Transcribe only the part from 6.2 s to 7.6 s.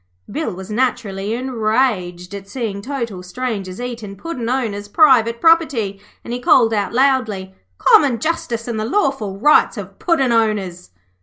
and he called out loudly: